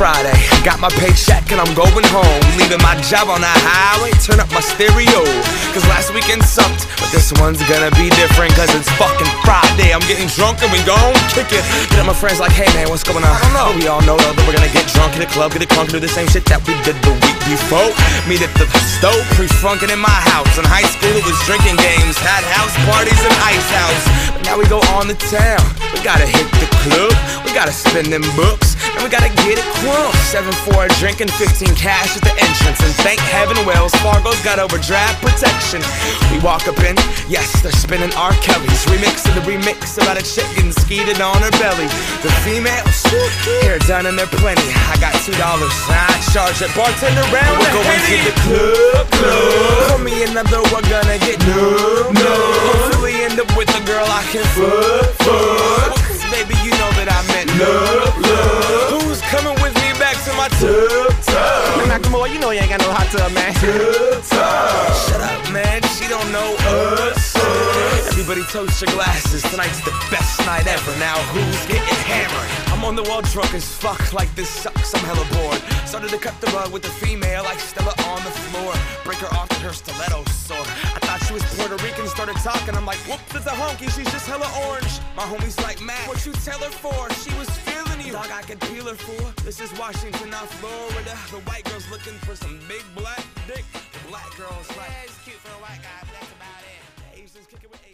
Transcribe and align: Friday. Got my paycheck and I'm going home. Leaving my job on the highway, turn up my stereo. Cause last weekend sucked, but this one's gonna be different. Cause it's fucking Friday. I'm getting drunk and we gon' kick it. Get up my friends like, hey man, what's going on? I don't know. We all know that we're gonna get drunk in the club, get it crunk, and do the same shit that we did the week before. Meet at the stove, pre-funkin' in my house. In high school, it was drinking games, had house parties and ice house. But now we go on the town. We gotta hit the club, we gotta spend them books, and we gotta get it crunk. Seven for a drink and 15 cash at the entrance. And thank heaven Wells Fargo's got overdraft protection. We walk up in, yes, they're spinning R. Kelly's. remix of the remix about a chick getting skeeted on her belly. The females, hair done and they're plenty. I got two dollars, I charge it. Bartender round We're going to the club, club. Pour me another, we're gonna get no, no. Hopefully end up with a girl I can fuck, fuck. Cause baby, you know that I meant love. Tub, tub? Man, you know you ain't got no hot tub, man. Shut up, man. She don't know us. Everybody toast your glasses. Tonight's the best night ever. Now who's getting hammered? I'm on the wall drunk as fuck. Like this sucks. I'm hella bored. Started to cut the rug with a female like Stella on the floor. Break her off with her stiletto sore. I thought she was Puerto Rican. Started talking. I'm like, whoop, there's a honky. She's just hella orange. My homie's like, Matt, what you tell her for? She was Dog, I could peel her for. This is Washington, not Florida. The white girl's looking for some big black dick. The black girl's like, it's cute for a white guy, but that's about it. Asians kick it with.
Friday. 0.00 0.32
Got 0.64 0.80
my 0.80 0.88
paycheck 0.96 1.52
and 1.52 1.60
I'm 1.60 1.68
going 1.76 2.08
home. 2.08 2.40
Leaving 2.56 2.80
my 2.80 2.96
job 3.04 3.28
on 3.28 3.44
the 3.44 3.52
highway, 3.68 4.16
turn 4.24 4.40
up 4.40 4.48
my 4.48 4.64
stereo. 4.64 5.20
Cause 5.76 5.84
last 5.92 6.16
weekend 6.16 6.40
sucked, 6.40 6.88
but 6.96 7.12
this 7.12 7.28
one's 7.36 7.60
gonna 7.68 7.92
be 8.00 8.08
different. 8.16 8.56
Cause 8.56 8.72
it's 8.72 8.88
fucking 8.96 9.28
Friday. 9.44 9.92
I'm 9.92 10.00
getting 10.08 10.24
drunk 10.32 10.64
and 10.64 10.72
we 10.72 10.80
gon' 10.88 11.12
kick 11.36 11.52
it. 11.52 11.60
Get 11.92 12.00
up 12.00 12.08
my 12.08 12.16
friends 12.16 12.40
like, 12.40 12.56
hey 12.56 12.64
man, 12.72 12.88
what's 12.88 13.04
going 13.04 13.20
on? 13.20 13.28
I 13.28 13.44
don't 13.44 13.52
know. 13.52 13.68
We 13.76 13.92
all 13.92 14.00
know 14.08 14.16
that 14.16 14.32
we're 14.48 14.56
gonna 14.56 14.72
get 14.72 14.88
drunk 14.88 15.12
in 15.14 15.20
the 15.20 15.28
club, 15.28 15.52
get 15.52 15.60
it 15.60 15.68
crunk, 15.68 15.92
and 15.92 16.00
do 16.00 16.02
the 16.02 16.08
same 16.08 16.32
shit 16.32 16.48
that 16.48 16.64
we 16.64 16.72
did 16.80 16.96
the 17.04 17.12
week 17.20 17.38
before. 17.44 17.92
Meet 18.24 18.40
at 18.40 18.56
the 18.56 18.64
stove, 18.96 19.20
pre-funkin' 19.36 19.92
in 19.92 20.00
my 20.00 20.18
house. 20.32 20.56
In 20.56 20.64
high 20.64 20.88
school, 20.88 21.12
it 21.12 21.28
was 21.28 21.36
drinking 21.44 21.76
games, 21.76 22.16
had 22.24 22.40
house 22.56 22.72
parties 22.88 23.20
and 23.20 23.36
ice 23.44 23.68
house. 23.68 24.04
But 24.32 24.42
now 24.48 24.56
we 24.56 24.64
go 24.64 24.80
on 24.96 25.12
the 25.12 25.18
town. 25.28 25.60
We 25.92 26.00
gotta 26.00 26.24
hit 26.24 26.48
the 26.56 26.68
club, 26.88 27.12
we 27.44 27.52
gotta 27.52 27.74
spend 27.74 28.08
them 28.08 28.24
books, 28.32 28.69
and 28.96 29.02
we 29.04 29.08
gotta 29.10 29.32
get 29.46 29.58
it 29.58 29.68
crunk. 29.80 30.14
Seven 30.30 30.52
for 30.66 30.86
a 30.86 30.90
drink 31.02 31.20
and 31.20 31.30
15 31.30 31.74
cash 31.74 32.16
at 32.16 32.22
the 32.22 32.34
entrance. 32.38 32.80
And 32.80 32.94
thank 33.02 33.20
heaven 33.20 33.58
Wells 33.66 33.94
Fargo's 34.02 34.40
got 34.42 34.58
overdraft 34.58 35.20
protection. 35.22 35.82
We 36.30 36.38
walk 36.40 36.66
up 36.68 36.78
in, 36.80 36.96
yes, 37.28 37.62
they're 37.62 37.72
spinning 37.72 38.12
R. 38.14 38.32
Kelly's. 38.42 38.84
remix 38.86 39.26
of 39.28 39.34
the 39.38 39.44
remix 39.46 39.98
about 40.00 40.18
a 40.18 40.24
chick 40.24 40.46
getting 40.54 40.72
skeeted 40.72 41.20
on 41.20 41.38
her 41.42 41.52
belly. 41.62 41.88
The 42.22 42.32
females, 42.46 43.02
hair 43.62 43.78
done 43.86 44.06
and 44.06 44.18
they're 44.18 44.30
plenty. 44.40 44.66
I 44.90 44.96
got 45.00 45.14
two 45.24 45.34
dollars, 45.38 45.74
I 45.88 46.08
charge 46.32 46.62
it. 46.62 46.70
Bartender 46.74 47.26
round 47.34 47.58
We're 47.58 47.74
going 47.74 48.00
to 48.06 48.16
the 48.26 48.34
club, 48.44 49.06
club. 49.10 49.88
Pour 49.90 49.98
me 49.98 50.22
another, 50.24 50.62
we're 50.70 50.86
gonna 50.88 51.18
get 51.18 51.38
no, 51.46 52.10
no. 52.10 52.34
Hopefully 52.70 53.22
end 53.22 53.40
up 53.40 53.50
with 53.56 53.70
a 53.74 53.82
girl 53.86 54.06
I 54.06 54.22
can 54.30 54.44
fuck, 54.54 55.10
fuck. 55.24 55.96
Cause 56.06 56.24
baby, 56.30 56.54
you 56.64 56.70
know 56.78 56.90
that 56.98 57.08
I 57.10 57.20
meant 57.32 57.50
love. 57.58 57.99
Tub, 60.60 61.12
tub? 61.24 61.88
Man, 61.88 62.32
you 62.32 62.38
know 62.38 62.50
you 62.50 62.60
ain't 62.60 62.68
got 62.68 62.80
no 62.80 62.92
hot 62.92 63.08
tub, 63.08 63.32
man. 63.32 63.52
Shut 63.56 65.20
up, 65.20 65.52
man. 65.52 65.82
She 65.96 66.06
don't 66.06 66.30
know 66.30 66.54
us. 66.68 67.34
Everybody 68.12 68.44
toast 68.52 68.80
your 68.82 68.92
glasses. 68.92 69.42
Tonight's 69.50 69.80
the 69.80 69.92
best 70.10 70.38
night 70.44 70.66
ever. 70.66 70.92
Now 70.98 71.16
who's 71.32 71.60
getting 71.66 72.00
hammered? 72.04 72.50
I'm 72.72 72.84
on 72.84 72.94
the 72.94 73.02
wall 73.08 73.22
drunk 73.22 73.54
as 73.54 73.64
fuck. 73.64 74.12
Like 74.12 74.32
this 74.34 74.48
sucks. 74.48 74.94
I'm 74.94 75.04
hella 75.04 75.24
bored. 75.32 75.60
Started 75.88 76.10
to 76.10 76.18
cut 76.18 76.38
the 76.40 76.48
rug 76.52 76.72
with 76.72 76.84
a 76.84 76.92
female 77.02 77.42
like 77.44 77.58
Stella 77.58 77.94
on 78.12 78.22
the 78.22 78.34
floor. 78.52 78.74
Break 79.04 79.18
her 79.18 79.32
off 79.34 79.48
with 79.48 79.62
her 79.62 79.72
stiletto 79.72 80.24
sore. 80.30 80.60
I 80.94 81.00
thought 81.00 81.24
she 81.26 81.32
was 81.32 81.42
Puerto 81.56 81.76
Rican. 81.82 82.06
Started 82.06 82.36
talking. 82.36 82.74
I'm 82.76 82.86
like, 82.86 83.00
whoop, 83.08 83.20
there's 83.32 83.46
a 83.46 83.56
honky. 83.56 83.88
She's 83.90 84.10
just 84.12 84.26
hella 84.26 84.48
orange. 84.68 85.00
My 85.16 85.24
homie's 85.24 85.58
like, 85.64 85.80
Matt, 85.80 86.06
what 86.06 86.24
you 86.26 86.32
tell 86.32 86.60
her 86.60 86.70
for? 86.70 87.08
She 87.24 87.32
was 87.38 87.48
Dog, 88.08 88.30
I 88.32 88.42
could 88.42 88.60
peel 88.62 88.86
her 88.86 88.94
for. 88.94 89.42
This 89.44 89.60
is 89.60 89.70
Washington, 89.78 90.30
not 90.30 90.48
Florida. 90.48 91.16
The 91.30 91.40
white 91.48 91.64
girl's 91.64 91.88
looking 91.90 92.14
for 92.20 92.34
some 92.34 92.58
big 92.66 92.82
black 92.96 93.24
dick. 93.46 93.64
The 93.72 94.08
black 94.08 94.34
girl's 94.36 94.68
like, 94.76 94.90
it's 95.04 95.22
cute 95.22 95.36
for 95.36 95.52
a 95.52 95.62
white 95.62 95.80
guy, 95.82 96.00
but 96.00 96.14
that's 96.18 96.32
about 96.32 96.62
it. 96.64 97.20
Asians 97.20 97.46
kick 97.46 97.60
it 97.62 97.70
with. 97.70 97.89